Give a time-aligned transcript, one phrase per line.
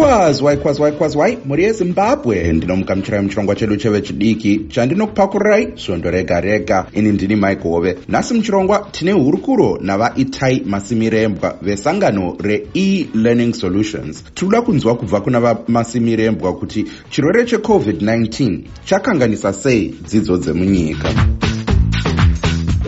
[0.00, 6.86] kwazwai kwazwai kwazwai mhuri yezimbabwe ndinomugamuchirai muchirongwa chedu chevechidiki chandinokupakurai svondo rega rega.
[6.92, 14.24] Ini ndini mike hove nhasi muchirongwa tine hurukuro navaitai masimirembwa vesangano re-elearning solutions.
[14.34, 21.39] Tiri kuda kunzwa kubva kuna vamasimirembwa kuti chirwere checovid-19 chakanganisa sei dzidzo dzemunyika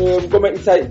[0.02, 0.50] mukoma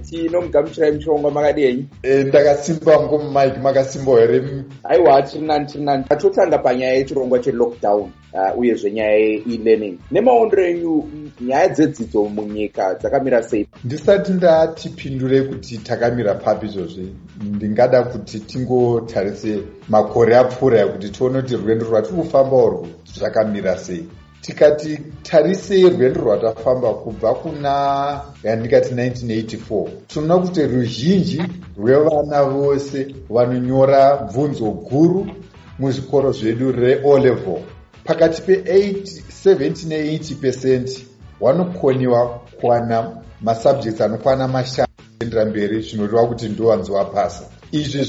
[0.10, 4.44] tinomugamuchirai muchirongwa makadenyi e, ndakasimba ngomu mike makasimba here
[4.84, 5.66] aiwa tiri nani.
[5.66, 8.12] Tiri nani atotanga panyaya yechirongwa chelockdown
[8.58, 11.10] uyezve nyaya ye-elearning nemaondero enyu
[11.42, 13.68] nyaya dzedzidzo munyika dzakamira sei?
[13.84, 19.60] Ndisati ndatipindure kuti takamira papi izvozvi ndingada kuti tingotarise
[19.90, 24.06] makore apfuura kuti tione kuti rwendo rwatiri kufamba urwu zvakamira sei
[24.42, 31.44] tikati tarisei rwendo rwatafamba kubva kuna yandikati 1984 tinoona kuti ruzhinji
[31.78, 35.28] rwevana vose vanonyora bvunzo guru
[35.80, 37.60] muzvikoro zvedu reo level
[38.04, 41.06] pakati pe70 ne80 pecent
[41.42, 48.04] vanokoniwa kuwana masubjects anokwana mashanu kuendera mberi zvinoreva kuti ndovanzowapasa izvi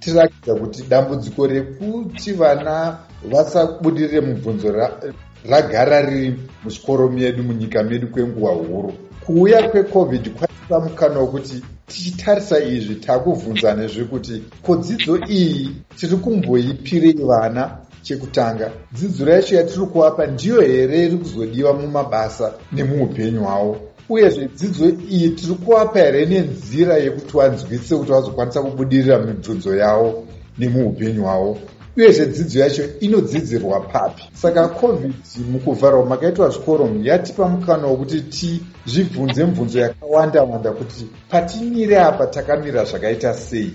[0.00, 2.98] zvinotirakidza kuti dambudziko rekuti vana
[3.30, 4.72] vasabudirire mubvunzo
[5.48, 8.92] ragara riri muchikoro medu munyika medu kwenguva huru.
[9.26, 18.70] Kuuya kwecovid kwaipa mukana wekuti tichitarisa izvi takubvunza nezvekuti kodzidzo iyi tiri kumboipirei vana chekutanga.
[18.92, 25.54] Dzidzo yacho yatiri kuvapa ndiyo here iri kuzodiwa mumabasa nemuupenyu hwavo uyezve dzidzo iyi tiri
[25.54, 30.24] kuvapa here nenzira yekuti vanzwise kuti vazokwanisa kubudirira mibvunzo yavo
[30.58, 31.58] nemuupenyu hwavo?
[31.96, 34.22] Uyezve dzidzo yacho inodzidzirwa papi?
[34.32, 35.14] Saka covid
[35.52, 43.34] mukuvharwa makaitwa zvikoro yatipa mukana wekuti tizvibvunze mibvunzo yakawanda wanda kuti patimire apa takamira zvakaita
[43.34, 43.72] sei?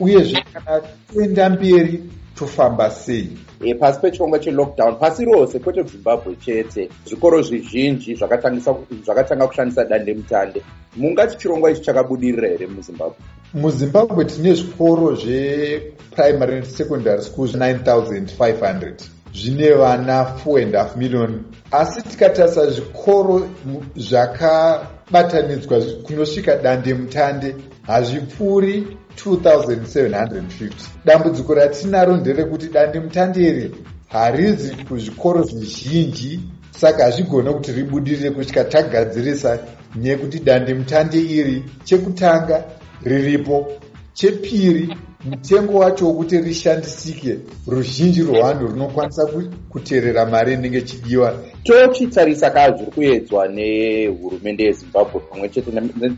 [0.00, 0.80] Uyezve kana
[1.12, 2.02] toenda mberi
[2.40, 3.28] tofamba sei?
[3.60, 6.88] E, pasi pechirongwa chelockdown pasi rose kwete kuzimbabwe chete.
[7.06, 10.62] Zvikoro zvizhinji zvakatanga kushandisa dandemutande.
[10.96, 13.16] Mungati chirongwa ichi chakabudirira here muzimbabwe?
[13.54, 18.94] Muzimbabwe tine zvikoro zveprimary and secondary school 9500
[19.34, 21.44] zvine vana 4.5 million.
[21.70, 23.48] Asi tikatarisa zvikoro
[23.96, 27.54] zvakabatanidzwa kunosvika dandemutande
[27.86, 30.70] hazvipfuuri 2750
[31.04, 33.70] dambudziko ratinaro nderekuti dandemutande iri
[34.08, 39.58] harizi kuzvikoro zvizhinji saka hazvigona kuti ribudirire kusvika tagadzirisa
[39.96, 42.64] nekuti dandemutande iri chekutanga
[43.04, 43.72] riripo
[44.14, 49.26] chepiri mutengo wacho wokuti rishandisike ruzhinji rwevanhu runokwanisa
[49.68, 51.34] kuteerera mari inenge ichidiwa.
[51.62, 55.70] Tochitarisa kaa zviri kuedzwa nehurumende yezimbabwe pamwe chete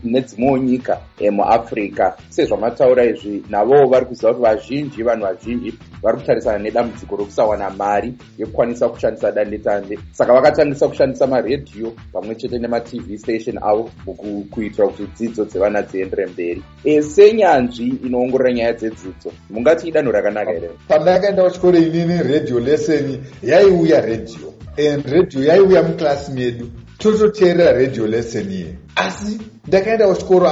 [0.03, 0.97] nedzimwewo nyika
[1.31, 8.13] muafrica sezvamataura izvi navowo vari kuziva kuti vazhinji vanhu vazhinji vari kutarisana nedambudziko rokusawana mari
[8.37, 9.99] yekukwanisa kushandisa dandetande.
[10.11, 13.89] Saka vakatangisa kushandisa maredhiyo pamwe chete nematv station avo
[14.51, 16.63] kuitira kuti dzidzo dzevana dziendere mberi.
[17.01, 24.53] Senyanzvi inoongorora nyaya dzedzidzo mungati idanho rakanaka here pandakaenda kuchikoro inini radio lesson yaiuya redhiyo
[24.77, 26.69] and redhiyo yaiuya muklasi medu.
[26.97, 30.49] Tototeerera radio lesson iye asi ndakaenda kuchikoro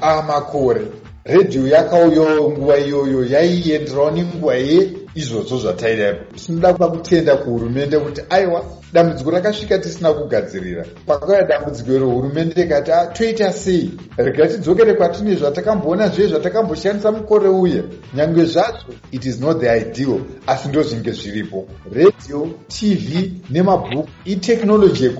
[0.00, 0.80] amakore
[1.24, 9.30] redhiyo yakauyawo nguva iyoyo yaienderawo nenguva yeizvozvo zvataidapo tinoda kuda kutenda kuhurumende kuti aiwa dambudziko
[9.30, 10.84] rakasvika tisina kugadzirira.
[11.06, 13.90] Pakauya dambudziko iro hurumende ikati toita sei?
[14.16, 17.84] Rega tidzokere kwatine zvatakamboona zviye zvatakamboshandisa mukore uye.
[18.14, 21.66] Nyange zvazvo it is not the ideal asi ndo zvinge zviripo.
[21.92, 25.10] Radio tv nemabhuku iteknoloji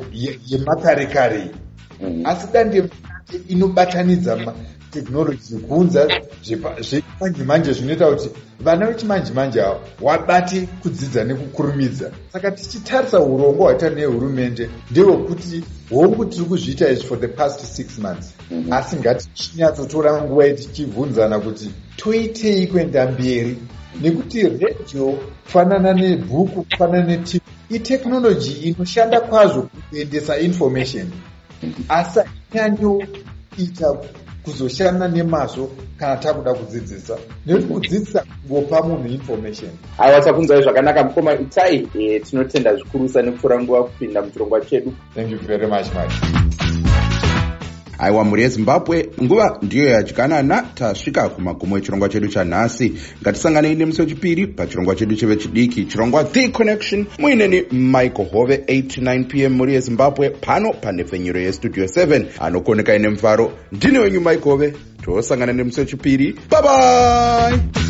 [0.47, 1.51] yemakare kare
[2.01, 2.23] mm.
[2.27, 2.85] asi dande
[3.49, 4.37] inobatanidza
[4.91, 6.09] tekinoroji dzekuunza
[6.43, 8.29] zvechimanje manje zvinoita kuti
[8.61, 12.11] vana vechimanje manje avo wabate kudzidza nekukurumidza.
[12.33, 18.35] Saka tichitarisa urongwa hwaita nehurumende ndehwekuti hongu tiri kuzviita izvi for the past six months.
[18.51, 18.75] Mm -hmm.
[18.75, 23.57] asi ngatichinatsotora nguva tichibvunzana kuti toitei kuenda mberi.
[24.03, 27.41] Nekuti redhiyo kufanana nebhuku kufanana netv
[27.71, 31.07] itekinoloji inoshanda kwazvo kuendesa information.
[31.63, 31.73] Mhm.
[31.89, 32.21] Asi
[32.53, 33.99] hainyanyoita
[34.45, 37.19] kuzoshanda nemazvo kana takuda kudzidzisa.
[37.47, 39.71] Nekuti kudzidzisa kungopa munhu information.
[39.99, 44.93] Aiwa takunzwai zvakanaka mukoma itai e, tinotenda zvikurusa nekupfuura nguva kupinda muchirongwa chedu.
[45.15, 46.60] Thank you very much much
[48.01, 52.93] aiwa mhuri yezimbabwe nguva ndiyo yadyanana tasvika kumagumo echirongwa chedu chanhasi.
[53.23, 57.07] Ngatisanganei nemusi wechipiri pachirongwa chedu chevechidiki chirongwa the connection.
[57.19, 63.99] Muineni michael hove 89 p m mhuri yezimbabwe pano panhepfenyuro yestudio 7 anokonekai nemufaro ndine
[63.99, 64.75] wenyu michael hove.
[65.05, 66.33] Tosangana nemusi wechipiri.
[66.51, 67.90] Bye